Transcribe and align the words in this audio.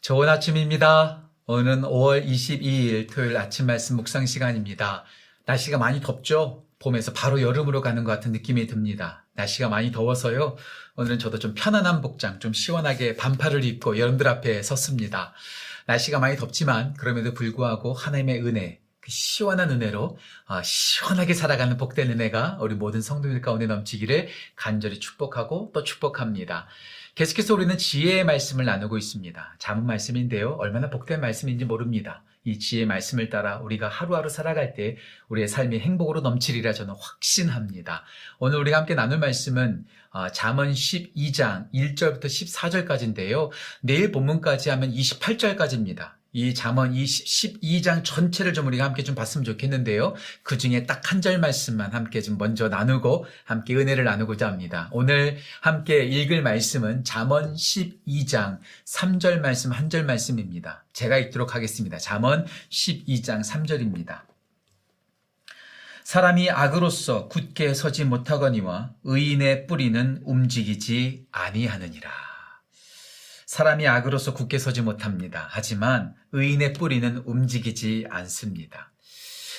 좋은 0.00 0.30
아침입니다. 0.30 1.28
오늘은 1.44 1.82
5월 1.82 2.26
22일 2.26 3.12
토요일 3.12 3.36
아침 3.36 3.66
말씀 3.66 3.96
묵상 3.96 4.24
시간입니다. 4.24 5.04
날씨가 5.44 5.76
많이 5.76 6.00
덥죠? 6.00 6.64
봄에서 6.78 7.12
바로 7.12 7.42
여름으로 7.42 7.82
가는 7.82 8.02
것 8.02 8.10
같은 8.10 8.32
느낌이 8.32 8.66
듭니다. 8.66 9.26
날씨가 9.34 9.68
많이 9.68 9.92
더워서요. 9.92 10.56
오늘은 10.96 11.18
저도 11.18 11.38
좀 11.38 11.52
편안한 11.54 12.00
복장, 12.00 12.40
좀 12.40 12.54
시원하게 12.54 13.14
반팔을 13.16 13.62
입고 13.62 13.98
여러분들 13.98 14.26
앞에 14.26 14.62
섰습니다. 14.62 15.34
날씨가 15.84 16.18
많이 16.18 16.38
덥지만 16.38 16.94
그럼에도 16.94 17.34
불구하고 17.34 17.92
하나님의 17.92 18.42
은혜, 18.46 18.80
그 19.00 19.10
시원한 19.10 19.70
은혜로 19.70 20.16
아, 20.46 20.62
시원하게 20.62 21.34
살아가는 21.34 21.76
복된 21.76 22.10
은혜가 22.10 22.56
우리 22.62 22.74
모든 22.74 23.02
성도들 23.02 23.42
가운데 23.42 23.66
넘치기를 23.66 24.28
간절히 24.56 24.98
축복하고 24.98 25.72
또 25.74 25.84
축복합니다. 25.84 26.68
계속해서 27.14 27.54
우리는 27.54 27.76
지혜의 27.76 28.24
말씀을 28.24 28.64
나누고 28.64 28.96
있습니다. 28.96 29.56
자문 29.58 29.86
말씀인데요. 29.86 30.52
얼마나 30.52 30.90
복된 30.90 31.20
말씀인지 31.20 31.64
모릅니다. 31.64 32.22
이 32.44 32.58
지혜의 32.58 32.86
말씀을 32.86 33.28
따라 33.28 33.58
우리가 33.58 33.88
하루하루 33.88 34.28
살아갈 34.28 34.72
때 34.74 34.96
우리의 35.28 35.48
삶이 35.48 35.78
행복으로 35.78 36.20
넘치리라 36.20 36.72
저는 36.72 36.94
확신합니다. 36.98 38.04
오늘 38.38 38.58
우리가 38.58 38.78
함께 38.78 38.94
나눌 38.94 39.18
말씀은 39.18 39.84
아, 40.10 40.30
잠언 40.30 40.72
12장 40.72 41.70
1절부터 41.72 42.24
14절까지인데요. 42.24 43.50
내일 43.82 44.10
본문까지 44.12 44.70
하면 44.70 44.90
28절까지입니다. 44.90 46.19
이 46.32 46.54
잠언 46.54 46.92
12장 46.94 48.04
전체를 48.04 48.54
좀 48.54 48.66
우리가 48.68 48.84
함께 48.84 49.02
좀 49.02 49.14
봤으면 49.14 49.44
좋겠는데요. 49.44 50.14
그 50.42 50.58
중에 50.58 50.86
딱 50.86 51.00
한 51.12 51.20
절 51.20 51.38
말씀만 51.40 51.92
함께 51.92 52.22
좀 52.22 52.38
먼저 52.38 52.68
나누고 52.68 53.26
함께 53.44 53.74
은혜를 53.74 54.04
나누고자 54.04 54.46
합니다. 54.46 54.88
오늘 54.92 55.38
함께 55.60 56.04
읽을 56.04 56.42
말씀은 56.42 57.02
잠언 57.04 57.54
12장 57.54 58.60
3절 58.86 59.40
말씀 59.40 59.72
한 59.72 59.90
절 59.90 60.04
말씀입니다. 60.04 60.84
제가 60.92 61.18
읽도록 61.18 61.54
하겠습니다. 61.56 61.98
잠언 61.98 62.46
12장 62.70 63.44
3절입니다. 63.44 64.22
사람이 66.04 66.50
악으로서 66.50 67.28
굳게 67.28 67.74
서지 67.74 68.04
못하거니와 68.04 68.92
의인의 69.04 69.66
뿌리는 69.66 70.20
움직이지 70.24 71.26
아니하느니라. 71.32 72.29
사람이 73.50 73.88
악으로서 73.88 74.32
굳게 74.32 74.58
서지 74.58 74.80
못합니다. 74.80 75.48
하지만 75.50 76.14
의인의 76.30 76.72
뿌리는 76.72 77.20
움직이지 77.26 78.06
않습니다. 78.08 78.92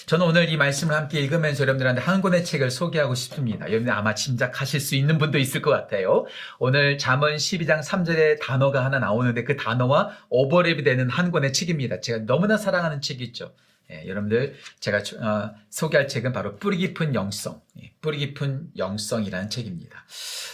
저는 0.05 0.25
오늘 0.25 0.47
이 0.47 0.55
말씀을 0.55 0.95
함께 0.95 1.19
읽으면서 1.19 1.63
여러분들한테 1.63 1.99
한 1.99 2.21
권의 2.21 2.45
책을 2.45 2.71
소개하고 2.71 3.15
싶습니다. 3.15 3.65
여러분들 3.67 3.91
아마 3.91 4.15
짐작하실 4.15 4.79
수 4.79 4.95
있는 4.95 5.17
분도 5.17 5.37
있을 5.37 5.61
것 5.61 5.71
같아요. 5.71 6.25
오늘 6.57 6.97
잠언 6.97 7.35
12장 7.35 7.83
3절에 7.83 8.39
단어가 8.39 8.85
하나 8.85 8.97
나오는데 8.97 9.43
그 9.43 9.57
단어와 9.57 10.11
오버랩이 10.31 10.85
되는 10.85 11.09
한 11.09 11.29
권의 11.29 11.51
책입니다. 11.51 11.99
제가 11.99 12.19
너무나 12.19 12.55
사랑하는 12.55 13.01
책이죠. 13.01 13.53
예, 13.91 14.07
여러분들 14.07 14.55
제가 14.79 14.97
어, 15.19 15.53
소개할 15.69 16.07
책은 16.07 16.33
바로 16.33 16.57
뿌리 16.57 16.77
깊은 16.77 17.13
영성, 17.13 17.61
예, 17.81 17.91
뿌리 18.01 18.19
깊은 18.19 18.71
영성이라는 18.77 19.49
책입니다. 19.49 20.05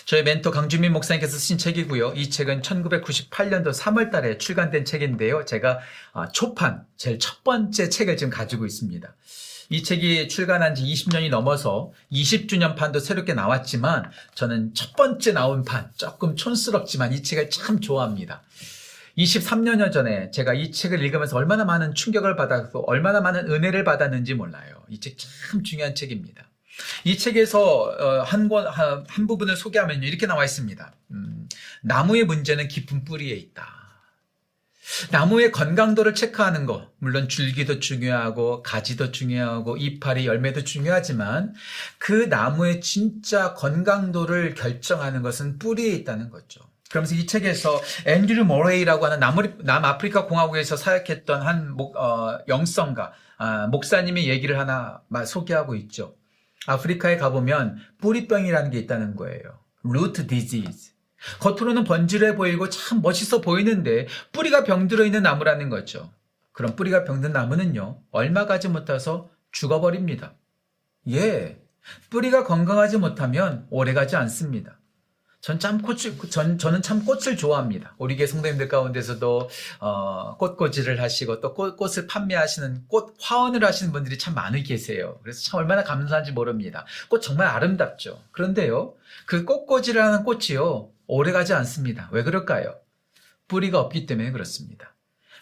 저희 0.05 0.23
멘토 0.23 0.51
강주민 0.51 0.93
목사님께서 0.93 1.37
쓰신 1.37 1.57
책이고요. 1.57 2.13
이 2.15 2.29
책은 2.29 2.61
1998년도 2.61 3.73
3월달에 3.73 4.39
출간된 4.39 4.85
책인데요. 4.85 5.45
제가 5.45 5.79
어, 6.13 6.27
초판 6.29 6.85
제일 6.95 7.19
첫 7.19 7.43
번째 7.43 7.89
책을 7.89 8.17
지금 8.17 8.31
가지고 8.31 8.65
있습니다. 8.65 9.13
이 9.69 9.83
책이 9.83 10.29
출간한 10.29 10.75
지 10.75 10.83
20년이 10.83 11.29
넘어서 11.29 11.91
20주년 12.11 12.75
판도 12.77 12.99
새롭게 12.99 13.33
나왔지만 13.33 14.09
저는 14.33 14.73
첫 14.73 14.95
번째 14.95 15.33
나온 15.33 15.65
판 15.65 15.91
조금 15.97 16.37
촌스럽지만 16.37 17.11
이 17.11 17.21
책을 17.21 17.49
참 17.49 17.81
좋아합니다. 17.81 18.43
23년여 19.17 19.91
전에 19.91 20.31
제가 20.31 20.53
이 20.53 20.71
책을 20.71 21.01
읽으면서 21.03 21.35
얼마나 21.37 21.65
많은 21.65 21.95
충격을 21.95 22.35
받았고 22.35 22.89
얼마나 22.89 23.19
많은 23.21 23.51
은혜를 23.51 23.83
받았는지 23.83 24.33
몰라요. 24.35 24.83
이 24.89 24.99
책 24.99 25.17
참 25.17 25.63
중요한 25.63 25.95
책입니다. 25.95 26.43
이 27.03 27.17
책에서 27.17 28.23
한, 28.25 28.47
권, 28.49 28.67
한 28.67 29.27
부분을 29.27 29.55
소개하면 29.57 30.03
이렇게 30.03 30.27
나와 30.27 30.45
있습니다. 30.45 30.93
음, 31.11 31.49
나무의 31.81 32.25
문제는 32.25 32.67
깊은 32.67 33.03
뿌리에 33.05 33.35
있다. 33.35 33.65
나무의 35.11 35.51
건강도를 35.51 36.15
체크하는 36.15 36.65
것, 36.65 36.91
물론 36.99 37.27
줄기도 37.27 37.79
중요하고 37.79 38.63
가지도 38.63 39.11
중요하고 39.11 39.75
이파리 39.77 40.25
열매도 40.27 40.63
중요하지만 40.63 41.53
그 41.97 42.11
나무의 42.29 42.79
진짜 42.81 43.53
건강도를 43.55 44.53
결정하는 44.53 45.21
것은 45.23 45.59
뿌리에 45.59 45.93
있다는 45.93 46.29
거죠. 46.29 46.61
그러면서 46.89 47.15
이 47.15 47.25
책에서 47.25 47.81
앤드류 48.05 48.45
모레이라고 48.45 49.05
하는 49.05 49.19
남아프리카 49.63 50.25
공화국에서 50.25 50.77
사역했던 50.77 51.41
한 51.41 51.75
목, 51.75 51.95
어, 51.97 52.39
영성가 52.47 53.13
아, 53.37 53.67
목사님의 53.67 54.27
얘기를 54.27 54.57
하나 54.57 55.01
소개하고 55.25 55.75
있죠. 55.75 56.15
아프리카에 56.65 57.17
가보면 57.17 57.77
뿌리병이라는 57.99 58.71
게 58.71 58.79
있다는 58.79 59.15
거예요. 59.15 59.59
루트 59.83 60.27
디지즈. 60.27 60.91
겉으로는 61.39 61.83
번질해 61.83 62.35
보이고 62.35 62.69
참 62.69 63.01
멋있어 63.01 63.41
보이는데 63.41 64.07
뿌리가 64.31 64.63
병들어 64.63 65.03
있는 65.05 65.23
나무라는 65.23 65.69
거죠. 65.69 66.11
그럼 66.51 66.75
뿌리가 66.75 67.03
병든 67.03 67.33
나무는요, 67.33 68.01
얼마 68.11 68.45
가지 68.45 68.67
못해서 68.67 69.29
죽어버립니다. 69.51 70.33
예, 71.09 71.59
뿌리가 72.09 72.43
건강하지 72.43 72.97
못하면 72.97 73.67
오래 73.69 73.93
가지 73.93 74.15
않습니다. 74.15 74.79
전 75.47 75.59
참 75.59 75.81
꽃을, 75.81 76.17
전, 76.29 76.57
저는 76.57 76.81
참 76.81 77.05
꽃을 77.05 77.37
좋아합니다. 77.37 77.95
우리 77.99 78.17
교 78.17 78.27
성도님들 78.27 78.67
가운데서도, 78.67 79.49
어, 79.79 80.35
꽃꽂이를 80.35 81.01
하시고 81.01 81.39
또 81.39 81.53
꽃, 81.53 81.77
꽃을 81.77 82.07
판매하시는 82.07 82.87
꽃 82.89 83.15
화원을 83.21 83.63
하시는 83.63 83.93
분들이 83.93 84.17
참 84.17 84.33
많이 84.33 84.61
계세요. 84.61 85.17
그래서 85.23 85.41
참 85.43 85.61
얼마나 85.61 85.85
감사한지 85.85 86.33
모릅니다. 86.33 86.85
꽃 87.07 87.21
정말 87.21 87.47
아름답죠. 87.47 88.21
그런데요, 88.33 88.95
그 89.25 89.45
꽃꽂이를 89.45 90.03
하는 90.03 90.25
꽃이요, 90.25 90.89
오래 91.07 91.31
가지 91.31 91.53
않습니다. 91.53 92.09
왜 92.11 92.23
그럴까요? 92.23 92.75
뿌리가 93.47 93.79
없기 93.79 94.05
때문에 94.05 94.31
그렇습니다. 94.31 94.95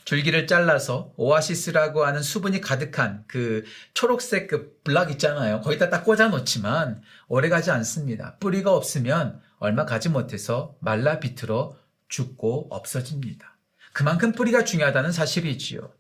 줄기를 0.04 0.46
잘라서 0.46 1.14
오아시스라고 1.18 2.06
하는 2.06 2.22
수분이 2.22 2.62
가득한 2.62 3.24
그 3.26 3.64
초록색 3.96 4.48
그 4.50 4.78
블락 4.84 5.10
있잖아요. 5.14 5.62
거기다 5.62 5.90
딱 5.90 6.04
꽂아 6.06 6.28
놓지만 6.28 7.02
오래 7.28 7.50
가지 7.50 7.72
않습니다. 7.72 8.38
뿌리가 8.40 8.72
없으면 8.72 9.42
얼마 9.66 9.86
가지 9.86 10.10
못해서 10.10 10.76
말라 10.80 11.20
비틀어 11.20 11.76
죽고 12.08 12.68
없어집니다. 12.70 13.58
그만큼 13.94 14.32
뿌리가 14.32 14.64
중요하다는 14.64 15.12
사실이지요. 15.12 15.92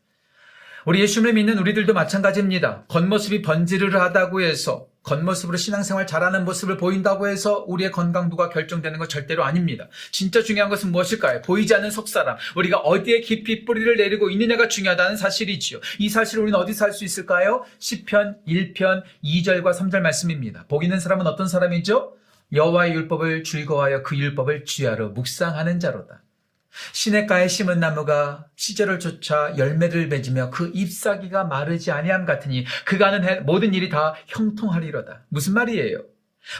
우리 0.85 1.01
예수님을 1.01 1.33
믿는 1.33 1.57
우리들도 1.57 1.93
마찬가지입니다. 1.93 2.85
겉모습이 2.89 3.41
번지르르하다고 3.41 4.41
해서 4.41 4.87
겉모습으로 5.01 5.57
신앙생활 5.57 6.05
잘하는 6.05 6.45
모습을 6.45 6.77
보인다고 6.77 7.27
해서 7.27 7.63
우리의 7.67 7.91
건강도가 7.91 8.49
결정되는 8.49 8.99
것 8.99 9.09
절대로 9.09 9.43
아닙니다. 9.43 9.87
진짜 10.11 10.43
중요한 10.43 10.69
것은 10.69 10.91
무엇일까요? 10.91 11.41
보이지 11.41 11.73
않는 11.73 11.89
속사람. 11.89 12.37
우리가 12.55 12.77
어디에 12.77 13.21
깊이 13.21 13.65
뿌리를 13.65 13.95
내리고 13.97 14.29
있느냐가 14.29 14.67
중요하다는 14.67 15.17
사실이지요. 15.17 15.79
이 15.99 16.09
사실을 16.09 16.43
우리는 16.43 16.59
어디서 16.59 16.85
할수 16.85 17.03
있을까요? 17.03 17.63
10편 17.79 18.45
1편 18.47 19.03
2절과 19.23 19.73
3절 19.73 20.01
말씀입니다. 20.01 20.65
복 20.67 20.83
있는 20.83 20.99
사람은 20.99 21.25
어떤 21.25 21.47
사람이죠? 21.47 22.15
여호와의 22.53 22.93
율법을 22.93 23.43
즐거워하여 23.43 24.03
그 24.03 24.17
율법을 24.17 24.65
쥐하러 24.65 25.09
묵상하는 25.09 25.79
자로다. 25.79 26.21
시냇가에 26.91 27.47
심은 27.47 27.79
나무가 27.79 28.45
시절을 28.55 28.99
쫓아 28.99 29.57
열매를 29.57 30.07
맺으며 30.07 30.49
그 30.49 30.71
잎사귀가 30.73 31.45
마르지 31.45 31.91
아니함 31.91 32.25
같으니 32.25 32.65
그가 32.85 33.11
하는 33.11 33.45
모든 33.45 33.73
일이 33.73 33.89
다 33.89 34.15
형통하리로다. 34.27 35.25
무슨 35.29 35.53
말이에요? 35.53 36.03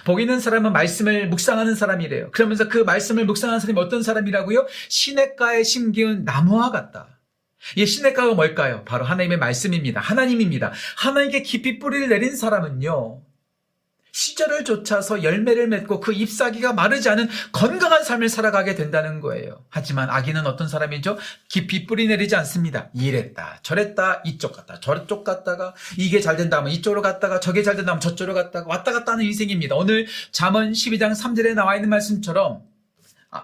복 0.03 0.19
있는 0.19 0.39
사람은 0.39 0.73
말씀을 0.73 1.27
묵상하는 1.29 1.75
사람이래요. 1.75 2.31
그러면서 2.31 2.67
그 2.67 2.79
말씀을 2.79 3.25
묵상하는 3.25 3.59
사람이 3.59 3.79
어떤 3.79 4.01
사람이라고요? 4.01 4.65
시냇가에 4.89 5.63
심기운 5.63 6.23
나무와 6.23 6.71
같다. 6.71 7.19
이 7.75 7.85
시냇가가 7.85 8.33
뭘까요? 8.33 8.83
바로 8.85 9.05
하나님의 9.05 9.37
말씀입니다. 9.37 9.99
하나님입니다. 9.99 10.71
하나님께 10.97 11.41
깊이 11.41 11.79
뿌리를 11.79 12.07
내린 12.09 12.35
사람은요. 12.35 13.24
시절을 14.15 14.63
쫓아서 14.63 15.23
열매를 15.23 15.67
맺고 15.67 15.99
그 15.99 16.13
잎사귀가 16.13 16.71
마르지 16.71 17.09
않은 17.09 17.27
건강한 17.51 18.01
삶을 18.01 18.29
살아가게 18.29 18.73
된다는 18.73 19.19
거예요. 19.19 19.65
하지만 19.69 20.09
아기는 20.09 20.47
어떤 20.47 20.69
사람이죠? 20.69 21.17
깊이 21.49 21.85
뿌리 21.85 22.07
내리지 22.07 22.33
않습니다. 22.37 22.89
이랬다, 22.93 23.59
저랬다, 23.61 24.21
이쪽 24.23 24.53
갔다, 24.53 24.79
저쪽 24.79 25.25
갔다가 25.25 25.73
이게 25.97 26.21
잘 26.21 26.37
된다면 26.37 26.71
이쪽으로 26.71 27.01
갔다가 27.01 27.41
저게 27.41 27.61
잘 27.61 27.75
된다면 27.75 27.99
저쪽으로 27.99 28.33
갔다가 28.33 28.69
왔다 28.69 28.93
갔다 28.93 29.11
하는 29.11 29.25
인생입니다. 29.25 29.75
오늘 29.75 30.07
잠언 30.31 30.71
12장 30.71 31.11
3절에 31.11 31.53
나와 31.53 31.75
있는 31.75 31.89
말씀처럼 31.89 32.61
아, 33.31 33.43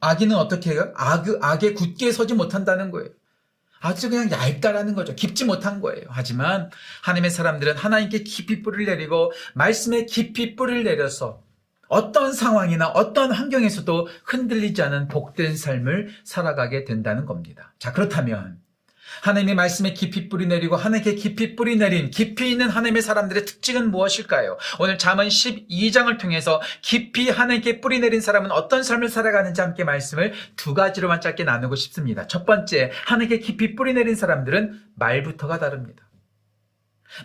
아기는 0.00 0.36
어떻게 0.36 0.72
해요? 0.72 0.92
악, 0.96 1.24
악에 1.40 1.72
굳게 1.72 2.12
서지 2.12 2.34
못한다는 2.34 2.90
거예요. 2.90 3.08
아주 3.80 4.10
그냥 4.10 4.30
얇다라는 4.30 4.94
거죠. 4.94 5.14
깊지 5.14 5.44
못한 5.44 5.80
거예요. 5.80 6.04
하지만 6.08 6.70
하나님의 7.02 7.30
사람들은 7.30 7.76
하나님께 7.76 8.22
깊이 8.22 8.62
뿌리를 8.62 8.84
내리고 8.86 9.32
말씀에 9.54 10.04
깊이 10.04 10.54
뿌리를 10.54 10.84
내려서 10.84 11.42
어떤 11.88 12.32
상황이나 12.32 12.88
어떤 12.88 13.32
환경에서도 13.32 14.08
흔들리지 14.24 14.80
않은 14.82 15.08
복된 15.08 15.56
삶을 15.56 16.10
살아가게 16.24 16.84
된다는 16.84 17.26
겁니다. 17.26 17.74
자, 17.78 17.92
그렇다면 17.92 18.60
하나님의 19.22 19.54
말씀에 19.54 19.92
깊이 19.92 20.28
뿌리 20.28 20.46
내리고 20.46 20.76
하나님께 20.76 21.14
깊이 21.14 21.56
뿌리 21.56 21.76
내린 21.76 22.10
깊이 22.10 22.50
있는 22.50 22.68
하나님의 22.68 23.02
사람들의 23.02 23.44
특징은 23.44 23.90
무엇일까요? 23.90 24.56
오늘 24.78 24.98
잠언 24.98 25.28
12장을 25.28 26.18
통해서 26.18 26.60
깊이 26.82 27.30
하나님께 27.30 27.80
뿌리 27.80 28.00
내린 28.00 28.20
사람은 28.20 28.50
어떤 28.50 28.82
삶을 28.82 29.08
살아가는지 29.08 29.60
함께 29.60 29.84
말씀을 29.84 30.32
두 30.56 30.74
가지로만 30.74 31.20
짧게 31.20 31.44
나누고 31.44 31.76
싶습니다. 31.76 32.26
첫 32.26 32.46
번째, 32.46 32.92
하나님께 33.06 33.40
깊이 33.40 33.74
뿌리 33.74 33.94
내린 33.94 34.14
사람들은 34.14 34.80
말부터가 34.94 35.58
다릅니다. 35.58 36.08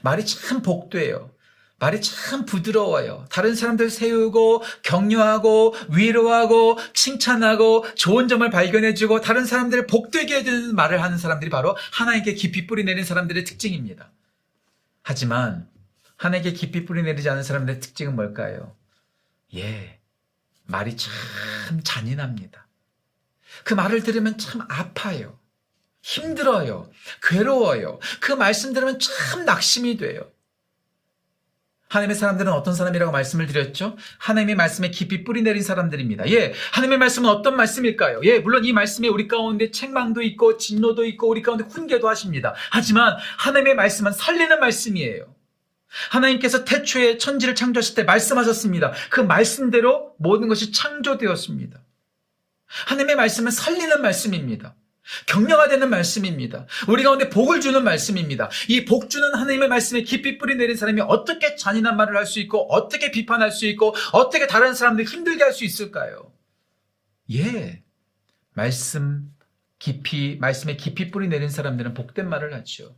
말이 0.01 0.25
참 0.25 0.61
복돼요. 0.61 1.34
말이 1.77 1.99
참 2.01 2.45
부드러워요. 2.45 3.25
다른 3.29 3.53
사람들 3.53 3.89
세우고 3.89 4.63
격려하고 4.81 5.75
위로하고 5.89 6.77
칭찬하고 6.93 7.85
좋은 7.95 8.27
점을 8.27 8.49
발견해주고 8.49 9.21
다른 9.21 9.45
사람들을 9.45 9.87
복되게 9.87 10.37
해주는 10.37 10.73
말을 10.73 11.03
하는 11.03 11.17
사람들이 11.17 11.49
바로 11.49 11.75
하나님께 11.91 12.33
깊이 12.35 12.65
뿌리 12.65 12.85
내린 12.85 13.03
사람들의 13.03 13.43
특징입니다. 13.43 14.11
하지만 15.03 15.67
하나님께 16.15 16.53
깊이 16.53 16.85
뿌리 16.85 17.03
내리지 17.03 17.29
않은 17.29 17.43
사람들의 17.43 17.81
특징은 17.81 18.15
뭘까요? 18.15 18.75
예, 19.53 19.99
말이 20.63 20.95
참 20.95 21.11
잔인합니다. 21.83 22.67
그 23.65 23.73
말을 23.73 24.03
들으면 24.03 24.37
참 24.37 24.65
아파요. 24.69 25.37
힘들어요. 26.01 26.89
괴로워요. 27.23 27.99
그 28.21 28.31
말씀 28.31 28.73
들으면 28.73 28.99
참 28.99 29.43
낙심이 29.43 29.97
돼요. 29.97 30.31
하나님의 31.95 32.15
사람들은 32.15 32.51
어떤 32.51 32.73
사람이라고 32.73 33.11
말씀을 33.11 33.47
드렸죠? 33.47 33.95
하나님의 34.19 34.55
말씀에 34.55 34.91
깊이 34.91 35.23
뿌리 35.23 35.41
내린 35.41 35.63
사람들입니다. 35.63 36.29
예, 36.29 36.53
하나님의 36.73 36.97
말씀은 36.97 37.29
어떤 37.29 37.55
말씀일까요? 37.55 38.21
예, 38.23 38.39
물론 38.39 38.65
이 38.65 38.73
말씀에 38.73 39.07
우리 39.07 39.27
가운데 39.27 39.71
책망도 39.71 40.21
있고 40.21 40.57
진노도 40.57 41.05
있고 41.05 41.29
우리 41.29 41.41
가운데 41.41 41.63
훈계도 41.63 42.09
하십니다. 42.09 42.53
하지만 42.71 43.15
하나님의 43.37 43.75
말씀은 43.75 44.11
살리는 44.11 44.59
말씀이에요. 44.59 45.33
하나님께서 46.09 46.65
태초에 46.65 47.17
천지를 47.17 47.55
창조하실 47.55 47.95
때 47.95 48.03
말씀하셨습니다. 48.03 48.91
그 49.09 49.21
말씀대로 49.21 50.13
모든 50.17 50.49
것이 50.49 50.73
창조되었습니다. 50.73 51.79
하나님의 52.67 53.15
말씀은 53.15 53.51
살리는 53.51 54.01
말씀입니다. 54.01 54.75
격려가 55.27 55.67
되는 55.67 55.89
말씀입니다. 55.89 56.65
우리 56.87 57.03
가운데 57.03 57.29
복을 57.29 57.61
주는 57.61 57.83
말씀입니다. 57.83 58.49
이 58.69 58.85
복 58.85 59.09
주는 59.09 59.33
하나님의 59.33 59.67
말씀에 59.67 60.01
깊이 60.03 60.37
뿌리 60.37 60.55
내린 60.55 60.75
사람이 60.75 61.01
어떻게 61.01 61.55
잔인한 61.55 61.95
말을 61.97 62.15
할 62.17 62.25
수 62.25 62.39
있고 62.39 62.67
어떻게 62.73 63.11
비판할 63.11 63.51
수 63.51 63.65
있고 63.67 63.95
어떻게 64.11 64.47
다른 64.47 64.73
사람들 64.73 65.05
힘들게 65.05 65.43
할 65.43 65.53
수 65.53 65.63
있을까요? 65.65 66.31
예. 67.33 67.83
말씀 68.53 69.31
깊이 69.79 70.37
말씀에 70.39 70.75
깊이 70.77 71.11
뿌리 71.11 71.27
내린 71.27 71.49
사람들은 71.49 71.93
복된 71.93 72.27
말을 72.29 72.53
하죠. 72.55 72.95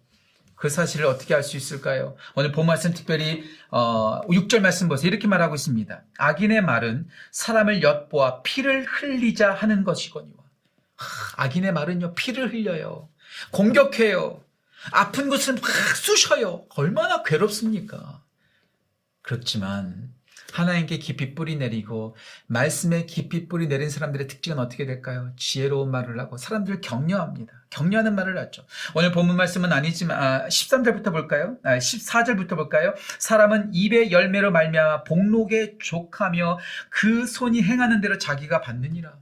그 0.55 0.69
사실을 0.69 1.05
어떻게 1.05 1.35
알 1.35 1.43
수 1.43 1.55
있을까요? 1.57 2.15
오늘 2.35 2.51
본 2.51 2.65
말씀 2.65 2.93
특별히 2.93 3.43
어, 3.69 4.21
6절 4.27 4.59
말씀 4.61 4.87
보세요. 4.87 5.09
이렇게 5.09 5.27
말하고 5.27 5.55
있습니다. 5.55 6.03
악인의 6.17 6.61
말은 6.61 7.07
사람을 7.31 7.83
엿보아 7.83 8.41
피를 8.43 8.85
흘리자 8.85 9.53
하는 9.53 9.83
것이거니와 9.83 10.36
악인의 11.37 11.73
말은요, 11.73 12.13
피를 12.15 12.51
흘려요. 12.51 13.09
공격해요. 13.51 14.43
아픈 14.91 15.29
곳을 15.29 15.55
막 15.55 15.63
쑤셔요. 15.95 16.65
얼마나 16.75 17.23
괴롭습니까? 17.23 18.23
그렇지만, 19.21 20.13
하나님께 20.53 20.97
깊이 20.97 21.35
뿌리 21.35 21.57
내리고, 21.57 22.15
말씀에 22.47 23.05
깊이 23.05 23.47
뿌리 23.47 23.67
내린 23.67 23.89
사람들의 23.89 24.27
특징은 24.27 24.59
어떻게 24.59 24.85
될까요? 24.85 25.33
지혜로운 25.35 25.91
말을 25.91 26.19
하고, 26.19 26.37
사람들을 26.37 26.81
격려합니다. 26.81 27.53
격려하는 27.69 28.15
말을 28.15 28.37
하죠. 28.37 28.65
오늘 28.95 29.11
본문 29.11 29.35
말씀은 29.35 29.73
아니지만, 29.73 30.23
아, 30.23 30.47
13절부터 30.47 31.11
볼까요? 31.11 31.57
아, 31.63 31.77
14절부터 31.77 32.55
볼까요? 32.55 32.93
사람은 33.19 33.71
입의 33.73 34.11
열매로 34.11 34.51
말미암아 34.51 35.03
복록에 35.03 35.77
족하며 35.79 36.59
그 36.89 37.27
손이 37.27 37.61
행하는 37.61 37.99
대로 37.99 38.17
자기가 38.17 38.61
받느니라. 38.61 39.13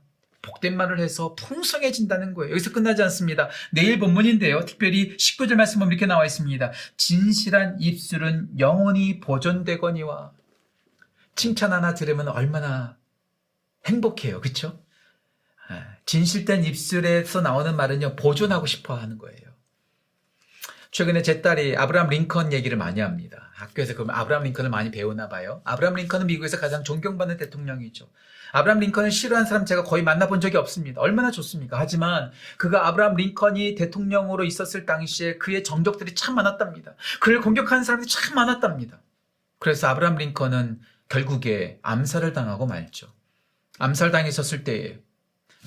복된 0.46 0.78
말을 0.78 1.00
해서 1.00 1.36
풍성해진다는 1.36 2.34
거예요. 2.36 2.52
여기서 2.52 2.72
끝나지 2.72 3.02
않습니다. 3.04 3.50
내일 3.72 4.00
본문인데요. 4.00 4.66
특별히 4.66 5.18
19절 5.18 5.56
말씀 5.56 5.80
보면 5.80 5.92
이렇게 5.92 6.06
나와 6.06 6.26
있습니다. 6.26 6.72
진실한 6.96 7.78
입술은 7.82 8.60
영원히 8.60 9.20
보존되거니와 9.20 10.32
칭찬 11.36 11.74
하나 11.74 11.94
들으면 11.94 12.28
얼마나 12.28 12.98
행복해요. 13.86 14.40
그렇죠? 14.40 14.80
진실된 16.06 16.64
입술에서 16.64 17.42
나오는 17.42 17.76
말은요. 17.76 18.16
보존하고 18.16 18.68
싶어 18.68 18.96
하는 18.96 19.18
거예요. 19.18 19.55
최근에 20.96 21.24
제 21.24 21.42
딸이 21.42 21.76
아브라함 21.76 22.08
링컨 22.08 22.54
얘기를 22.54 22.78
많이 22.78 23.02
합니다. 23.02 23.50
학교에서 23.56 23.96
그럼 23.96 24.12
아브라함 24.12 24.46
링컨을 24.46 24.70
많이 24.70 24.92
배우나 24.92 25.28
봐요. 25.28 25.60
아브라함 25.66 25.96
링컨은 25.96 26.28
미국에서 26.28 26.58
가장 26.58 26.86
존경받는 26.86 27.36
대통령이죠. 27.36 28.08
아브라함 28.54 28.80
링컨을 28.80 29.12
싫어하는 29.12 29.46
사람 29.46 29.66
제가 29.66 29.84
거의 29.84 30.04
만나본 30.04 30.40
적이 30.40 30.56
없습니다. 30.56 31.02
얼마나 31.02 31.32
좋습니까? 31.32 31.78
하지만 31.78 32.32
그가 32.56 32.88
아브라함 32.88 33.18
링컨이 33.18 33.76
대통령으로 33.76 34.46
있었을 34.46 34.86
당시에 34.86 35.38
그의 35.38 35.66
정적들이 35.66 36.16
참 36.16 36.36
많았답니다. 36.36 36.96
그를 37.20 37.42
공격하는 37.42 37.84
사람들이 37.84 38.10
참 38.10 38.36
많았답니다. 38.36 39.02
그래서 39.60 39.90
아브라함 39.90 40.16
링컨은 40.16 40.80
결국에 41.10 41.78
암살을 41.82 42.32
당하고 42.32 42.68
말죠. 42.68 43.08
암살당했었을 43.80 44.64
때에 44.64 45.00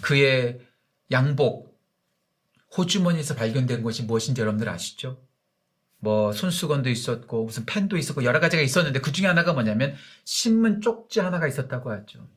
그의 0.01 0.61
양복, 1.13 1.68
호주머니에서 2.77 3.35
발견된 3.35 3.83
것이 3.83 4.03
무엇인지 4.03 4.41
여러분들 4.41 4.69
아시죠? 4.69 5.21
뭐 6.01 6.33
손수건도 6.33 6.91
있었고 6.91 7.45
무슨 7.45 7.65
펜도 7.67 7.97
있었고 7.97 8.23
여러 8.25 8.41
가지가 8.41 8.63
있었는데 8.63 9.01
그 9.01 9.11
중에 9.11 9.27
하나가 9.27 9.53
뭐냐면 9.53 9.97
신문 10.25 10.81
쪽지 10.81 11.21
하나가 11.21 11.49
있었다고 11.49 11.91
하죠. 11.91 12.29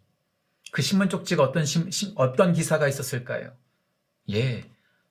그 0.72 0.82
신문 0.82 1.10
쪽지가 1.10 1.44
어떤 1.44 1.66
신, 1.66 1.92
신, 1.92 2.14
어떤 2.16 2.54
기사가 2.54 2.88
있었을까요? 2.88 3.52
예, 4.32 4.64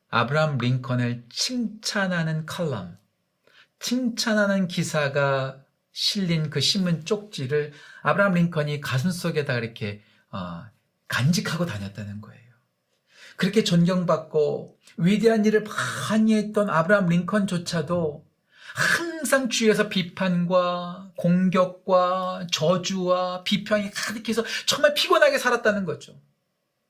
아브라함 0.08 0.58
링컨을 0.58 1.26
칭찬하는 1.28 2.46
칼럼, 2.46 2.98
칭찬하는 3.78 4.68
기사가 4.68 5.62
실린 5.92 6.50
그 6.50 6.60
신문 6.60 7.04
쪽지를 7.04 7.72
아브라함 8.02 8.34
링컨이 8.34 8.80
가슴 8.80 9.10
속에다 9.10 9.58
이렇게 9.58 10.02
어, 10.30 10.64
간직하고 11.08 11.66
다녔다는 11.66 12.20
거예요. 12.20 12.49
그렇게 13.40 13.64
존경받고 13.64 14.76
위대한 14.98 15.46
일을 15.46 15.64
많이 15.64 16.34
했던 16.34 16.68
아브라함 16.68 17.06
링컨조차도 17.06 18.26
항상 18.74 19.48
주위에서 19.48 19.88
비판과 19.88 21.12
공격과 21.16 22.48
저주와 22.52 23.42
비평이 23.44 23.92
가득해서 23.92 24.44
정말 24.66 24.92
피곤하게 24.92 25.38
살았다는 25.38 25.86
거죠. 25.86 26.20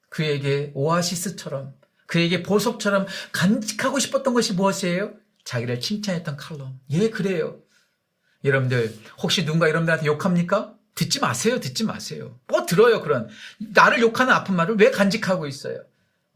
그에게 0.09 0.73
오아시스처럼 0.75 1.73
그에게 2.07 2.43
보석처럼 2.43 3.07
간직하고 3.31 4.01
싶었던 4.01 4.35
것이 4.35 4.55
무엇이에요? 4.55 5.13
자기를 5.45 5.79
칭찬했던 5.79 6.37
칼럼. 6.37 6.81
예, 6.91 7.11
그래요. 7.11 7.61
여러분들 8.43 8.93
혹시 9.23 9.45
누군가 9.45 9.69
여러분들한테 9.69 10.07
욕합니까? 10.07 10.75
듣지 10.97 11.21
마세요. 11.21 11.61
듣지 11.61 11.85
마세요. 11.85 12.41
뭐 12.49 12.67
들어요. 12.67 13.03
그런 13.03 13.29
나를 13.61 14.01
욕하는 14.01 14.33
아픈 14.33 14.57
말을 14.57 14.79
왜 14.79 14.91
간직하고 14.91 15.47
있어요? 15.47 15.85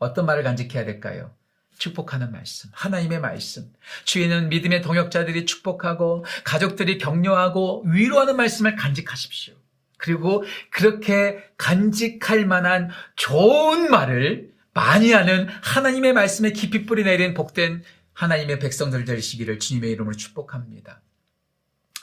어떤 0.04 0.26
말을 0.26 0.42
간직해야 0.42 0.84
될까요? 0.84 1.34
축복하는 1.78 2.30
말씀, 2.30 2.70
하나님의 2.72 3.20
말씀. 3.20 3.72
주에는 4.04 4.48
믿음의 4.48 4.82
동역자들이 4.82 5.46
축복하고 5.46 6.24
가족들이 6.44 6.98
격려하고 6.98 7.84
위로하는 7.86 8.36
말씀을 8.36 8.76
간직하십시오. 8.76 9.54
그리고 9.98 10.44
그렇게 10.70 11.42
간직할 11.56 12.46
만한 12.46 12.90
좋은 13.16 13.90
말을 13.90 14.52
많이 14.72 15.12
하는 15.12 15.48
하나님의 15.48 16.12
말씀에 16.12 16.50
깊이 16.50 16.84
뿌리 16.84 17.04
내린 17.04 17.34
복된 17.34 17.82
하나님의 18.12 18.58
백성들 18.58 19.04
되시기를 19.04 19.58
주님의 19.58 19.90
이름으로 19.92 20.16
축복합니다. 20.16 21.00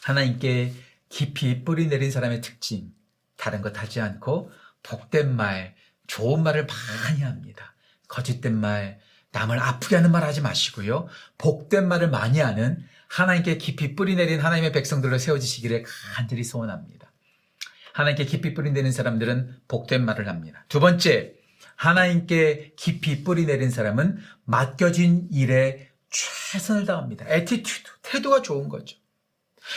하나님께 0.03 0.73
깊이 1.09 1.63
뿌리 1.63 1.87
내린 1.87 2.11
사람의 2.11 2.41
특징, 2.41 2.91
다른 3.37 3.61
것 3.61 3.77
하지 3.81 4.01
않고 4.01 4.51
복된 4.83 5.35
말, 5.35 5.75
좋은 6.07 6.43
말을 6.43 6.65
많이 6.65 7.21
합니다. 7.21 7.73
거짓된 8.11 8.55
말, 8.55 8.99
남을 9.31 9.57
아프게 9.57 9.95
하는 9.95 10.11
말 10.11 10.23
하지 10.23 10.41
마시고요. 10.41 11.07
복된 11.37 11.87
말을 11.87 12.09
많이 12.09 12.39
하는 12.39 12.83
하나님께 13.07 13.57
깊이 13.57 13.95
뿌리 13.95 14.15
내린 14.15 14.39
하나님의 14.41 14.73
백성들로 14.73 15.17
세워지시기를 15.17 15.85
간절히 16.15 16.43
소원합니다. 16.43 17.11
하나님께 17.93 18.25
깊이 18.25 18.53
뿌리 18.53 18.71
내린 18.71 18.91
사람들은 18.91 19.61
복된 19.67 20.03
말을 20.03 20.27
합니다. 20.27 20.65
두 20.67 20.79
번째, 20.79 21.33
하나님께 21.75 22.73
깊이 22.75 23.23
뿌리 23.23 23.45
내린 23.45 23.69
사람은 23.69 24.19
맡겨진 24.45 25.29
일에 25.31 25.89
최선을 26.09 26.85
다합니다. 26.85 27.25
attitude, 27.27 27.89
태도가 28.01 28.41
좋은 28.41 28.67
거죠. 28.67 28.97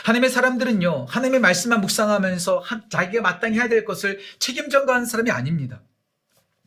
하나님의 0.05 0.31
사람들은요, 0.31 1.07
하나님의 1.09 1.41
말씀만 1.41 1.81
묵상하면서 1.81 2.59
한- 2.59 2.91
자기가 2.91 3.23
마땅히 3.23 3.59
해야 3.59 3.69
될 3.69 3.85
것을 3.85 4.19
책임전가하는 4.41 5.07
사람이 5.07 5.31
아닙니다. 5.31 5.83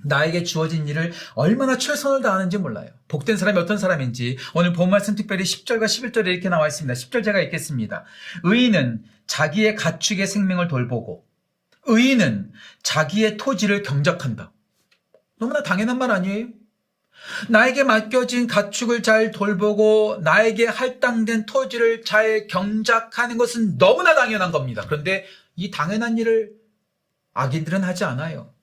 나에게 0.04 0.44
주어진 0.44 0.88
일을 0.88 1.12
얼마나 1.34 1.77
최선을 1.77 2.22
다하는지 2.22 2.58
몰라요. 2.58 2.89
복된 3.08 3.38
사람이 3.38 3.58
어떤 3.60 3.77
사람인지 3.77 4.38
오늘 4.54 4.74
본 4.74 4.89
말씀 4.89 5.16
특별히 5.16 5.44
10절과 5.44 5.86
11절에 5.86 6.27
이렇게 6.27 6.50
나와 6.50 6.68
있습니다. 6.68 6.94
10절 6.94 7.24
제가 7.24 7.39
읽겠습니다. 7.42 8.06
의인은 8.44 9.04
자기의 9.25 9.75
가축의 9.75 10.27
생명을 10.27 10.68
돌보고 10.68 11.25
의인은 11.86 12.51
자기의 12.84 13.38
토지를 13.38 13.82
경작한다. 13.84 14.51
너무나 15.39 15.63
당연한 15.63 15.98
말 15.98 16.12
아니에요? 16.12 16.48
나에게 17.50 17.84
맡겨진 17.84 18.48
가축을 18.48 19.04
잘 19.04 19.32
돌보고 19.32 20.20
나에게 20.22 20.68
할당된 20.68 21.46
토지를 21.46 22.04
잘 22.04 22.48
경작하는 22.48 23.38
것은 23.38 23.77
너무나 23.77 24.16
당연한 24.16 24.51
겁니다. 24.51 24.84
그런데 24.86 25.25
이 25.56 25.72
당연한 25.72 26.18
일을 26.18 26.51
악인들은 27.34 27.84
하지 27.84 28.04
않아요. 28.04 28.54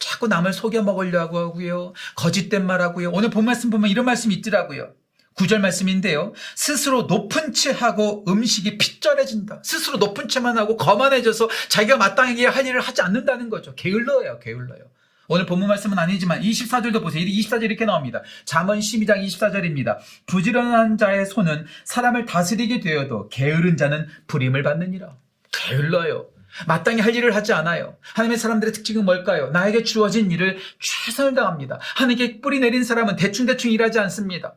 자꾸 0.00 0.26
남을 0.26 0.52
속여 0.52 0.82
먹으려고 0.82 1.38
하고요. 1.38 1.92
거짓된 2.16 2.66
말하고요. 2.66 3.10
오늘 3.12 3.30
본 3.30 3.44
말씀 3.44 3.70
보면 3.70 3.90
이런 3.90 4.04
말씀이 4.04 4.34
있더라고요. 4.36 4.94
구절 5.34 5.60
말씀인데요. 5.60 6.34
스스로 6.56 7.02
높은 7.02 7.52
채 7.52 7.70
하고 7.70 8.24
음식이 8.26 8.76
핏절해진다. 8.78 9.60
스스로 9.62 9.98
높은 9.98 10.28
채만 10.28 10.58
하고 10.58 10.76
거만해져서 10.76 11.48
자기가 11.68 11.96
마땅하게 11.96 12.46
할 12.46 12.66
일을 12.66 12.80
하지 12.80 13.00
않는다는 13.02 13.48
거죠. 13.48 13.74
게을러요. 13.74 14.40
게을러요. 14.40 14.90
오늘 15.28 15.46
본문 15.46 15.68
말씀은 15.68 15.96
아니지만 15.96 16.40
24절도 16.40 17.02
보세요. 17.02 17.24
24절 17.24 17.62
이렇게 17.62 17.84
나옵니다. 17.84 18.20
잠언 18.44 18.80
12장 18.80 19.24
24절입니다. 19.24 19.98
부지런한 20.26 20.98
자의 20.98 21.24
손은 21.24 21.66
사람을 21.84 22.26
다스리게 22.26 22.80
되어도 22.80 23.28
게으른 23.28 23.76
자는 23.76 24.08
불임을 24.26 24.64
받느니라. 24.64 25.16
게을러요. 25.52 26.26
마땅히 26.66 27.00
할 27.00 27.14
일을 27.14 27.34
하지 27.34 27.52
않아요. 27.52 27.96
하나님의 28.14 28.38
사람들의 28.38 28.72
특징은 28.72 29.04
뭘까요? 29.04 29.50
나에게 29.50 29.84
주어진 29.84 30.30
일을 30.30 30.58
최선을 30.80 31.34
다합니다. 31.34 31.78
하나님께 31.96 32.40
뿌리 32.40 32.60
내린 32.60 32.84
사람은 32.84 33.16
대충대충 33.16 33.70
일하지 33.70 33.98
않습니다. 33.98 34.54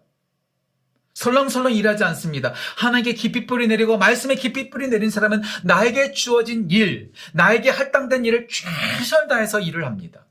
설렁설렁 1.13 1.73
일하지 1.73 2.03
않습니다. 2.03 2.53
하나님께 2.77 3.13
깊이 3.13 3.45
뿌리 3.45 3.67
내리고 3.67 3.97
말씀에 3.97 4.35
깊이 4.35 4.69
뿌리 4.69 4.88
내린 4.88 5.09
사람은 5.09 5.41
나에게 5.63 6.12
주어진 6.12 6.69
일, 6.71 7.12
나에게 7.33 7.69
할당된 7.69 8.25
일을 8.25 8.47
최선을 8.50 9.27
다해서 9.27 9.59
일을 9.59 9.85
합니다. 9.85 10.25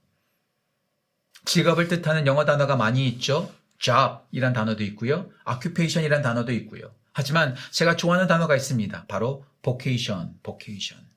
직업을 1.44 1.88
뜻하는 1.88 2.26
영어 2.26 2.44
단어가 2.44 2.76
많이 2.76 3.06
있죠. 3.08 3.52
job이란 3.78 4.52
단어도 4.52 4.82
있고요. 4.84 5.30
occupation이란 5.48 6.22
단어도 6.22 6.52
있고요. 6.52 6.92
하지만 7.12 7.54
제가 7.70 7.96
좋아하는 7.96 8.26
단어가 8.26 8.56
있습니다. 8.56 9.06
바로 9.08 9.44
vocation, 9.62 10.30
vocation. 10.42 11.11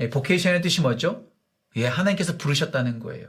예, 0.00 0.08
vocation의 0.08 0.62
뜻이 0.62 0.80
뭐죠? 0.80 1.24
예, 1.76 1.86
하나님께서 1.86 2.36
부르셨다는 2.36 2.98
거예요. 2.98 3.28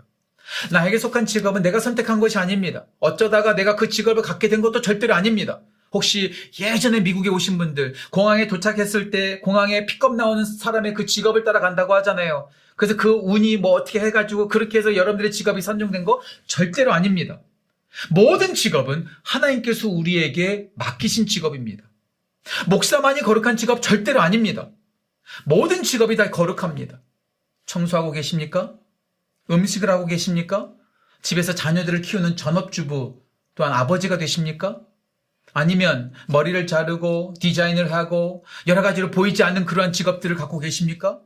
나에게 0.72 0.98
속한 0.98 1.26
직업은 1.26 1.62
내가 1.62 1.80
선택한 1.80 2.20
것이 2.20 2.38
아닙니다. 2.38 2.86
어쩌다가 3.00 3.56
내가 3.56 3.76
그 3.76 3.90
직업을 3.90 4.22
갖게 4.22 4.50
된 4.50 4.62
것도 4.62 4.82
절대로 4.82 5.14
아닙니다. 5.14 5.62
혹시 5.92 6.34
예전에 6.60 7.02
미국에 7.02 7.30
오신 7.30 7.58
분들 7.58 7.94
공항에 8.10 8.48
도착했을 8.48 9.12
때 9.12 9.40
공항에 9.40 9.86
픽업 9.86 10.16
나오는 10.16 10.44
사람의 10.44 10.96
그 10.96 11.06
직업을 11.06 11.44
따라간다고 11.44 11.94
하잖아요. 11.96 12.50
그래서 12.76 12.98
그 12.98 13.10
운이 13.10 13.58
뭐 13.58 13.74
어떻게 13.74 14.00
해가지고 14.00 14.48
그렇게 14.48 14.80
해서 14.80 14.96
여러분들의 14.96 15.32
직업이 15.32 15.62
선정된 15.62 16.04
거 16.04 16.22
절대로 16.48 16.92
아닙니다. 16.92 17.40
모든 18.10 18.56
직업은 18.56 19.06
하나님께서 19.22 19.88
우리에게 19.88 20.70
맡기신 20.76 21.28
직업입니다. 21.28 21.84
목사만이 22.68 23.22
거룩한 23.22 23.56
직업 23.56 23.82
절대로 23.82 24.20
아닙니다. 24.22 24.70
모든 25.46 25.84
직업이 25.84 26.16
다 26.16 26.30
거룩합니다. 26.30 27.02
청소하고 27.66 28.12
계십니까? 28.12 28.74
음식을 29.50 29.90
하고 29.90 30.06
계십니까? 30.06 30.72
집에서 31.22 31.56
자녀들을 31.56 32.02
키우는 32.02 32.36
전업주부 32.36 33.22
또한 33.56 33.74
아버지가 33.74 34.18
되십니까? 34.18 34.82
아니면 35.54 36.14
머리를 36.28 36.66
자르고 36.68 37.36
디자인을 37.40 37.92
하고 37.92 38.44
여러 38.68 38.82
가지로 38.82 39.12
보이지 39.12 39.44
않는 39.44 39.66
그러한 39.66 39.94
직업들을 39.94 40.36
갖고 40.36 40.60
계십니까? 40.60 41.20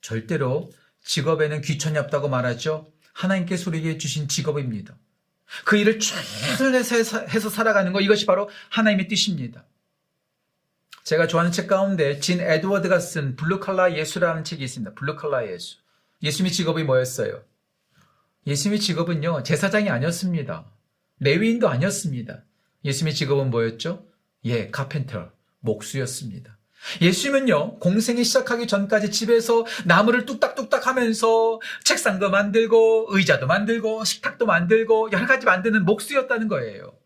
절대로 0.00 0.70
직업에는 1.04 1.62
귀천이 1.62 1.96
없다고 1.98 2.28
말하죠. 2.28 2.92
하나님께서 3.12 3.70
우리에게 3.70 3.98
주신 3.98 4.28
직업입니다. 4.28 4.96
그 5.64 5.76
일을 5.76 5.98
최선을 5.98 6.74
해서 6.74 7.48
살아가는 7.48 7.92
것 7.92 8.00
이것이 8.00 8.26
바로 8.26 8.50
하나님의 8.68 9.08
뜻입니다. 9.08 9.64
제가 11.08 11.26
좋아하는 11.26 11.50
책 11.52 11.68
가운데 11.68 12.20
진 12.20 12.38
에드워드가 12.38 12.98
쓴 13.00 13.34
블루칼라 13.34 13.96
예수라는 13.96 14.44
책이 14.44 14.62
있습니다. 14.62 14.92
블루칼라 14.92 15.50
예수. 15.50 15.76
예수님의 16.22 16.52
직업이 16.52 16.84
뭐였어요? 16.84 17.40
예수님의 18.46 18.78
직업은요, 18.78 19.42
제사장이 19.42 19.88
아니었습니다. 19.88 20.66
레위인도 21.20 21.66
아니었습니다. 21.70 22.44
예수님의 22.84 23.14
직업은 23.14 23.48
뭐였죠? 23.48 24.04
예, 24.44 24.68
carpenter, 24.68 25.30
목수였습니다. 25.60 26.58
예수님은요, 27.00 27.78
공생애 27.78 28.22
시작하기 28.22 28.66
전까지 28.66 29.10
집에서 29.10 29.64
나무를 29.86 30.26
뚝딱뚝딱 30.26 30.86
하면서 30.86 31.58
책상도 31.84 32.28
만들고, 32.28 33.06
의자도 33.12 33.46
만들고, 33.46 34.04
식탁도 34.04 34.44
만들고, 34.44 35.10
여러 35.12 35.26
가지 35.26 35.46
만드는 35.46 35.86
목수였다는 35.86 36.48
거예요. 36.48 36.97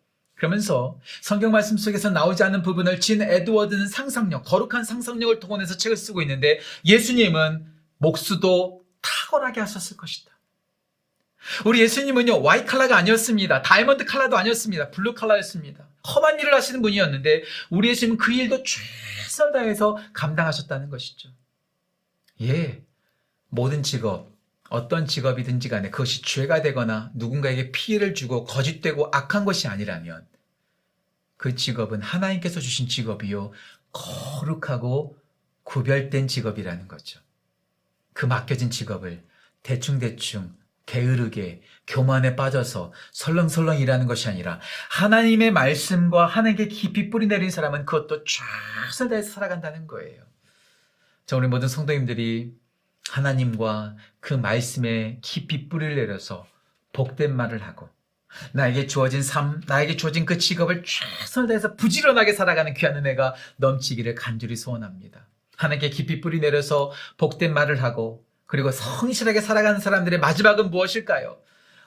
그러면서 0.43 0.99
성경 1.21 1.53
말씀 1.53 1.77
속에서 1.77 2.11
나오지 2.11 2.43
않는 2.43 2.63
부분을 2.63 2.99
진 2.99 3.23
에드워드는 3.23 3.87
상상력, 3.87 4.45
거룩한 4.45 4.83
상상력을 4.83 5.39
동원해서 5.39 5.77
책을 5.77 5.97
쓰고 5.97 6.21
있는데 6.23 6.59
예수님은 6.85 7.65
목수도 7.99 8.83
탁월하게 9.01 9.61
하셨을 9.61 9.97
것이다. 9.97 10.33
우리 11.65 11.81
예수님은요, 11.83 12.43
화이트 12.43 12.65
칼라가 12.65 12.97
아니었습니다. 12.97 13.63
다이아몬드 13.63 14.05
칼라도 14.05 14.37
아니었습니다. 14.37 14.91
블루 14.91 15.15
칼라였습니다. 15.15 15.87
험한 16.09 16.41
일을 16.41 16.53
하시는 16.53 16.83
분이었는데, 16.83 17.45
우리 17.71 17.91
예수님은 17.91 18.19
그 18.19 18.33
일도 18.33 18.65
최선을 18.65 19.53
다해서 19.53 19.97
감당하셨다는 20.13 20.91
것이죠. 20.91 21.31
예, 22.41 22.83
모든 23.49 23.85
직업, 23.85 24.33
어떤 24.71 25.07
직업이든지 25.07 25.69
간에 25.69 25.91
그것이 25.91 26.23
죄가 26.23 26.63
되거나 26.63 27.11
누군가에게 27.15 27.71
피해를 27.71 28.15
주고 28.15 28.45
거짓되고 28.45 29.11
악한 29.13 29.45
것이 29.45 29.69
아니라면, 29.69 30.32
그 31.43 31.57
직업은 31.57 32.03
하나님께서 32.03 32.61
주신 32.61 32.87
직업이요, 32.87 33.51
거룩하고 33.91 35.19
구별된 35.65 36.29
직업이라는 36.29 36.87
거죠. 36.87 37.19
그 38.13 38.27
맡겨진 38.27 38.71
직업을 38.71 39.25
대충대충 39.65 40.55
게으르게 40.87 41.63
교만에 41.89 42.37
빠져서 42.37 42.93
설렁설렁 43.11 43.81
일하는 43.81 44.07
것이 44.07 44.29
아니라 44.29 44.61
하나님의 44.91 45.51
말씀과 45.51 46.27
하나님께 46.27 46.69
깊이 46.69 47.11
뿌리 47.11 47.27
내린 47.27 47.51
사람은 47.51 47.87
그것도 47.87 48.23
최선을 48.23 49.11
다해서 49.11 49.33
살아간다는 49.33 49.89
거예요. 49.89 50.23
자, 51.27 51.37
우리 51.37 51.49
모든 51.49 51.67
성도님들이 51.67 52.55
하나님과 53.11 53.97
그 54.21 54.35
말씀에 54.35 55.19
깊이 55.23 55.69
뿌리를 55.69 55.97
내려서 55.97 56.47
복된 56.93 57.35
말을 57.35 57.65
하고 57.65 57.89
나에게 58.53 58.87
주어진 58.87 59.23
삶, 59.23 59.61
나에게 59.67 59.97
주어진 59.97 60.25
그 60.25 60.39
직업을 60.39 60.85
최선을 60.85 61.49
다해서 61.49 61.77
부지런하게 61.77 62.33
살아가는 62.33 62.75
귀한 62.75 62.97
은혜가 62.97 63.35
넘치기를 63.57 64.15
간절히 64.15 64.57
소원합니다. 64.57 65.29
하나님께 65.57 65.91
깊이 65.91 66.21
뿌리 66.21 66.41
내려서 66.41 66.93
복된 67.19 67.55
말을 67.55 67.83
하고 67.83 68.25
그리고 68.47 68.71
성실하게 68.71 69.41
살아가는 69.41 69.81
사람들의 69.81 70.19
마지막은 70.19 70.71
무엇일까요? 70.71 71.39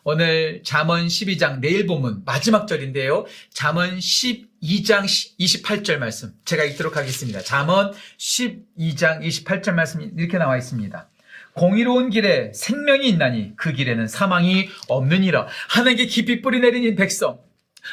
오늘 0.07 0.61
잠언 0.63 1.07
12장 1.07 1.59
내일 1.59 1.87
본문 1.87 2.23
마지막 2.25 2.67
절인데요. 2.67 3.25
잠언 3.51 3.97
12장 3.97 5.03
28절 5.39 5.97
말씀 5.97 6.33
제가 6.45 6.63
읽도록 6.63 6.95
하겠습니다. 6.95 7.41
잠언 7.41 7.91
12장 8.19 9.21
28절 9.21 9.73
말씀 9.73 10.01
이렇게 10.15 10.37
나와 10.37 10.57
있습니다. 10.57 11.09
공의로운 11.55 12.09
길에 12.09 12.51
생명이 12.53 13.07
있나니 13.07 13.55
그 13.55 13.73
길에는 13.73 14.07
사망이 14.07 14.69
없느니라. 14.87 15.47
하나님께 15.69 16.05
깊이 16.05 16.41
뿌리 16.41 16.59
내린 16.59 16.95
백성 16.95 17.39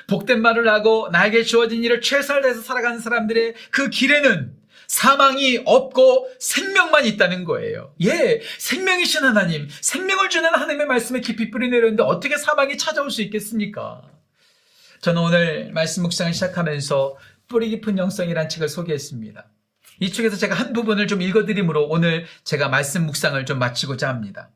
복된 0.09 0.41
말을 0.43 0.69
하고 0.69 1.09
나에게 1.11 1.45
주어진 1.45 1.85
일을 1.85 2.01
최선을 2.01 2.43
다해서 2.43 2.61
살아가는 2.61 2.99
사람들의 2.99 3.55
그 3.71 3.89
길에는 3.89 4.57
사망이 4.87 5.63
없고 5.65 6.29
생명만 6.39 7.07
있다는 7.07 7.45
거예요. 7.45 7.95
예, 8.03 8.41
생명이신 8.59 9.25
하나님, 9.25 9.69
생명을 9.81 10.29
주는 10.29 10.51
하나님의 10.53 10.87
말씀에 10.87 11.21
깊이 11.21 11.51
뿌리 11.51 11.71
내렸는데 11.71 12.03
어떻게 12.03 12.37
사망이 12.37 12.77
찾아올 12.77 13.11
수 13.11 13.23
있겠습니까? 13.23 14.03
저는 15.01 15.23
오늘 15.23 15.71
말씀 15.73 16.03
묵상을 16.03 16.35
시작하면서 16.35 17.17
뿌리 17.49 17.71
깊은 17.71 17.97
영성이란 17.97 18.49
책을 18.49 18.69
소개했습니다. 18.69 19.47
이 20.03 20.11
책에서 20.11 20.37
제가 20.37 20.57
한 20.57 20.73
부분을 20.73 21.07
좀 21.07 21.23
읽어드림으로 21.23 21.87
오늘 21.87 22.27
제가 22.43 22.69
말씀 22.69 23.07
묵상을 23.07 23.47
좀 23.47 23.61
마치고자 23.61 24.09
합니다. 24.09 24.51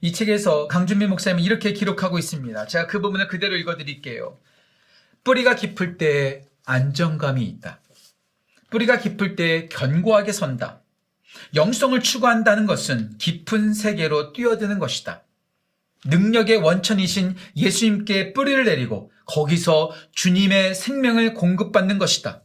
이 0.00 0.12
책에서 0.12 0.68
강준민 0.68 1.08
목사님은 1.10 1.42
이렇게 1.42 1.72
기록하고 1.72 2.16
있습니다. 2.16 2.68
제가 2.68 2.86
그 2.86 3.00
부분을 3.00 3.26
그대로 3.26 3.56
읽어드릴게요. 3.56 4.38
뿌리가 5.24 5.56
깊을 5.56 5.98
때 5.98 6.44
안정감이 6.64 7.42
있다. 7.42 7.80
뿌리가 8.70 8.98
깊을 8.98 9.34
때 9.34 9.68
견고하게 9.68 10.30
선다. 10.30 10.80
영성을 11.56 11.98
추구한다는 11.98 12.66
것은 12.66 13.18
깊은 13.18 13.74
세계로 13.74 14.32
뛰어드는 14.32 14.78
것이다. 14.78 15.24
능력의 16.04 16.58
원천이신 16.58 17.34
예수님께 17.56 18.32
뿌리를 18.32 18.64
내리고 18.64 19.10
거기서 19.26 19.90
주님의 20.12 20.76
생명을 20.76 21.34
공급받는 21.34 21.98
것이다. 21.98 22.44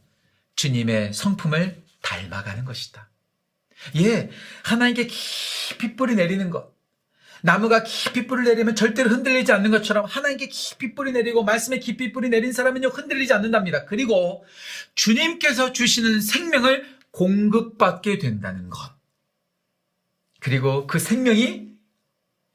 주님의 0.56 1.12
성품을 1.12 1.86
닮아가는 2.08 2.64
것이다. 2.64 3.10
예, 3.96 4.30
하나님께 4.64 5.06
깊이 5.06 5.94
뿌리 5.94 6.14
내리는 6.14 6.50
것. 6.50 6.76
나무가 7.42 7.84
깊이 7.84 8.26
뿌리 8.26 8.42
내리면 8.48 8.74
절대로 8.74 9.10
흔들리지 9.10 9.52
않는 9.52 9.70
것처럼 9.70 10.06
하나님께 10.06 10.48
깊이 10.48 10.94
뿌리 10.94 11.12
내리고 11.12 11.44
말씀에 11.44 11.78
깊이 11.78 12.12
뿌리 12.12 12.30
내린 12.30 12.52
사람은요 12.52 12.88
흔들리지 12.88 13.32
않는답니다. 13.32 13.84
그리고 13.84 14.44
주님께서 14.94 15.72
주시는 15.72 16.20
생명을 16.20 16.98
공급받게 17.12 18.18
된다는 18.18 18.70
것. 18.70 18.78
그리고 20.40 20.86
그 20.86 20.98
생명이 20.98 21.68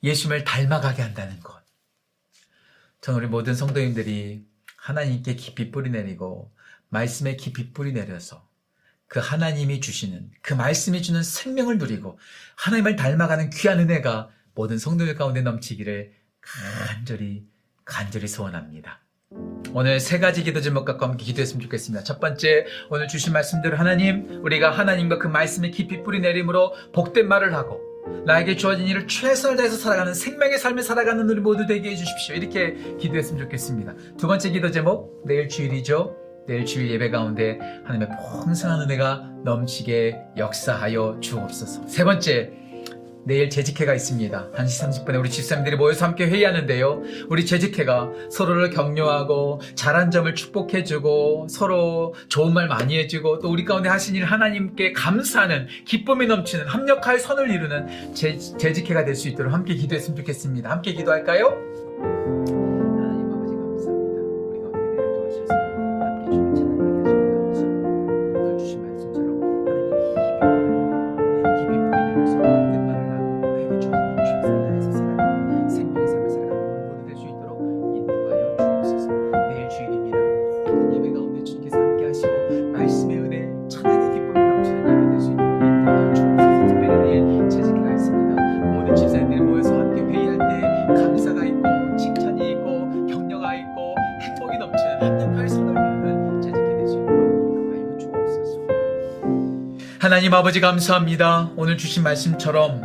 예수님을 0.04 0.44
닮아가게 0.44 1.02
한다는 1.02 1.40
것. 1.40 1.64
전 3.00 3.16
우리 3.16 3.28
모든 3.28 3.56
성도님들이 3.56 4.46
하나님께 4.76 5.36
깊이 5.36 5.72
뿌리 5.72 5.90
내리고 5.90 6.52
말씀에 6.90 7.38
깊이 7.38 7.72
뿌리 7.72 7.94
내려서 7.94 8.46
그 9.14 9.20
하나님이 9.20 9.80
주시는 9.80 10.32
그 10.42 10.56
말씀이 10.56 11.04
주는 11.04 11.22
생명을 11.22 11.78
누리고 11.78 12.18
하나님을 12.56 12.96
닮아가는 12.96 13.52
귀한 13.52 13.80
은혜가 13.80 14.30
모든 14.56 14.80
성도들 14.80 15.14
가운데 15.14 15.42
넘치기를 15.42 16.14
간절히 16.42 17.46
간절히 17.86 18.28
소원합니다. 18.28 19.02
오늘 19.72 20.00
세 20.00 20.18
가지 20.18 20.44
기도 20.44 20.62
제목과 20.62 20.98
함께 21.00 21.26
기도했으면 21.26 21.62
좋겠습니다. 21.62 22.04
첫 22.04 22.20
번째, 22.20 22.66
오늘 22.90 23.08
주신 23.08 23.34
말씀대로 23.34 23.78
하나님, 23.78 24.44
우리가 24.44 24.72
하나님과 24.72 25.20
그 25.20 25.28
말씀에 25.28 25.70
깊이 25.70 26.02
뿌리 26.02 26.20
내림으로 26.20 26.74
복된 26.92 27.28
말을 27.28 27.54
하고 27.54 27.82
나에게 28.26 28.56
주어진 28.56 28.88
일을 28.88 29.08
최선을 29.08 29.58
다해서 29.58 29.78
살아가는 29.78 30.16
생명의 30.16 30.58
삶을 30.58 30.82
살아가는 30.82 31.30
우리 31.30 31.40
모두 31.40 31.68
되게 31.68 31.92
해주십시오. 31.92 32.36
이렇게 32.36 32.98
기도했으면 33.00 33.44
좋겠습니다. 33.44 33.94
두 34.18 34.26
번째 34.26 34.50
기도 34.50 34.72
제목, 34.72 35.22
내일 35.24 35.48
주일이죠. 35.48 36.23
내일 36.48 36.66
주일 36.66 36.92
예배 36.92 37.10
가운데 37.10 37.60
하나님의 37.86 38.10
풍성한 38.44 38.82
은혜가 38.82 39.30
넘치게 39.44 40.18
역사하여 40.38 41.18
주옵소서. 41.22 41.88
세 41.88 42.04
번째, 42.04 42.52
내일 43.26 43.50
재직회가 43.50 43.94
있습니다. 43.94 44.50
1시 44.52 45.06
30분에 45.06 45.18
우리 45.18 45.30
집사님들이 45.30 45.78
모여서 45.78 46.06
함께 46.06 46.26
회의하는데요. 46.28 47.04
우리 47.30 47.46
재직회가 47.46 48.10
서로를 48.30 48.70
격려하고 48.72 49.62
잘한 49.76 50.12
점을 50.12 50.34
축복해주고 50.36 51.48
서로 51.50 52.14
좋은 52.28 52.54
말 52.54 52.68
많이 52.68 52.98
해주고 52.98 53.40
또 53.40 53.50
우리 53.50 53.64
가운데 53.64 53.88
하신 53.88 54.16
일 54.16 54.26
하나님께 54.26 54.92
감사하는 54.92 55.68
기쁨이 55.86 56.28
넘치는 56.28 56.68
합력할 56.68 57.18
선을 57.20 57.50
이루는 57.50 58.14
재, 58.14 58.38
재직회가 58.38 59.06
될 59.06 59.16
수 59.16 59.30
있도록 59.30 59.54
함께 59.54 59.76
기도했으면 59.76 60.18
좋겠습니다. 60.18 60.70
함께 60.70 60.92
기도할까요? 60.94 62.23
하나님 100.34 100.46
아버지 100.48 100.62
감사합니다. 100.62 101.52
오늘 101.56 101.78
주신 101.78 102.02
말씀처럼 102.02 102.83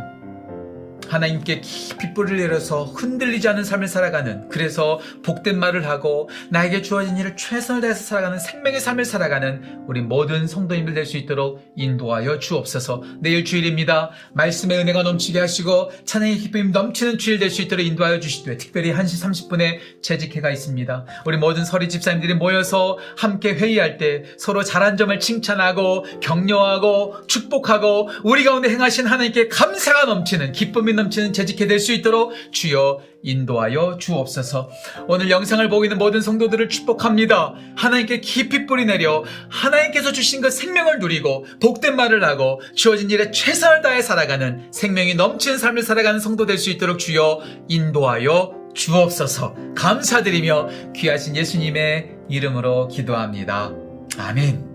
하나님께 1.19 1.61
깊이 1.61 2.13
뿌리를 2.13 2.37
내려서 2.37 2.85
흔들리지 2.85 3.47
않는 3.49 3.63
삶을 3.65 3.87
살아가는 3.87 4.47
그래서 4.49 4.99
복된 5.23 5.59
말을 5.59 5.87
하고 5.87 6.29
나에게 6.49 6.81
주어진 6.81 7.17
일을 7.17 7.35
최선을 7.35 7.81
다해서 7.81 8.01
살아가는 8.03 8.39
생명의 8.39 8.79
삶을 8.79 9.03
살아가는 9.05 9.83
우리 9.87 10.01
모든 10.01 10.47
성도님들 10.47 10.93
될 10.93 11.09
수 11.09 11.17
있도록 11.17 11.73
인도하여 11.75 12.37
주옵소서. 12.37 13.01
내일 13.19 13.43
주일입니다. 13.43 14.11
말씀의 14.33 14.77
은혜가 14.77 15.01
넘치게 15.01 15.39
하시고 15.39 15.91
찬양의 16.05 16.37
기쁨이 16.37 16.69
넘치는 16.71 17.17
주일 17.17 17.39
될 17.39 17.49
수 17.49 17.63
있도록 17.63 17.83
인도하여 17.83 18.19
주시되 18.19 18.57
특별히 18.57 18.93
1시 18.93 19.49
30분에 19.49 19.79
재직회가 20.03 20.51
있습니다. 20.51 21.05
우리 21.25 21.37
모든 21.37 21.65
서리 21.65 21.89
집사님들이 21.89 22.35
모여서 22.35 22.99
함께 23.17 23.53
회의할 23.55 23.97
때 23.97 24.23
서로 24.37 24.63
잘한 24.63 24.97
점을 24.97 25.19
칭찬하고 25.19 26.05
격려하고 26.21 27.25
축복하고 27.27 28.09
우리 28.23 28.43
가운데 28.43 28.69
행하신 28.69 29.07
하나님께 29.07 29.47
감사가 29.47 30.05
넘치는 30.05 30.51
기쁨이 30.51 30.93
넘치는 30.93 31.08
재직회 31.09 31.67
될수 31.67 31.93
있도록 31.93 32.33
주여 32.51 33.01
인도하여 33.23 33.97
주옵소서. 33.99 34.69
오늘 35.07 35.29
영상을 35.29 35.67
보고 35.69 35.83
있는 35.83 35.97
모든 35.97 36.21
성도들을 36.21 36.69
축복합니다. 36.69 37.55
하나님께 37.75 38.21
깊이 38.21 38.65
뿌리 38.65 38.85
내려 38.85 39.23
하나님께서 39.49 40.11
주신 40.11 40.41
그 40.41 40.49
생명을 40.49 40.99
누리고 40.99 41.45
복된 41.59 41.95
말을 41.95 42.23
하고 42.23 42.61
주어진 42.75 43.09
일에 43.09 43.31
최선을 43.31 43.81
다해 43.81 44.01
살아가는 44.01 44.71
생명이 44.71 45.15
넘치는 45.15 45.57
삶을 45.57 45.83
살아가는 45.83 46.19
성도 46.19 46.45
될 46.45 46.59
수 46.59 46.69
있도록 46.69 46.99
주여 46.99 47.41
인도하여 47.69 48.53
주옵소서. 48.73 49.55
감사드리며 49.75 50.69
귀하신 50.95 51.35
예수님의 51.35 52.17
이름으로 52.29 52.87
기도합니다. 52.89 53.71
아멘. 54.17 54.67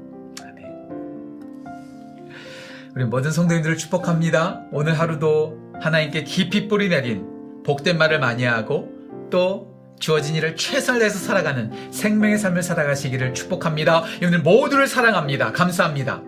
우리 2.97 3.05
모든 3.05 3.31
성도님들을 3.33 3.77
축복합니다. 3.77 4.67
오늘 4.71 4.99
하루도 4.99 5.64
하나님께 5.85 6.25
깊이 6.25 6.67
뿌리 6.67 6.89
내린 6.89 7.27
복된 7.63 7.99
말을 7.99 8.19
많이 8.19 8.45
하고 8.45 8.89
또 9.31 9.71
주어진 10.01 10.35
일을 10.35 10.57
최선을 10.57 11.01
다해서 11.01 11.19
살아가는 11.19 11.93
생명의 11.93 12.39
삶을 12.39 12.63
살아가시기를 12.63 13.35
축복합니다. 13.35 14.05
오늘 14.23 14.39
모두를 14.41 14.87
사랑합니다. 14.87 15.53
감사합니다. 15.53 16.23